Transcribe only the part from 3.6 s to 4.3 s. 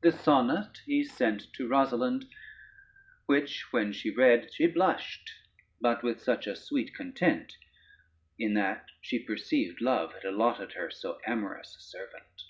when she